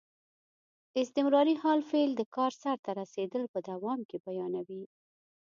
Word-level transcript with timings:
استمراري 1.01 1.55
حال 1.61 1.79
فعل 1.89 2.11
د 2.15 2.21
کار 2.35 2.51
سرته 2.63 2.89
رسېدل 3.01 3.43
په 3.53 3.59
دوام 3.69 3.99
کې 4.09 4.17
بیانیوي. 4.25 4.83